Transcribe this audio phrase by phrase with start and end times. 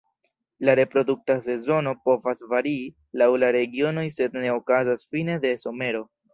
[0.67, 2.81] La reprodukta sezono povas varii
[3.23, 6.07] laŭ la regionoj sed ne okazas fine de somero.